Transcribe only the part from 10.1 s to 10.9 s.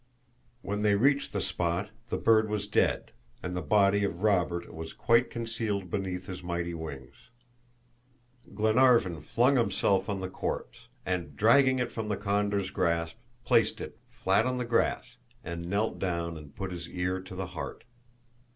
the corpse,